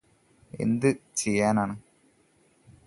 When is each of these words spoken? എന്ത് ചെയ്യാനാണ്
എന്ത് 0.53 0.87
ചെയ്യാനാണ് 1.15 1.75